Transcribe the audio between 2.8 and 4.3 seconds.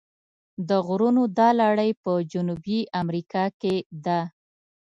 امریکا کې ده.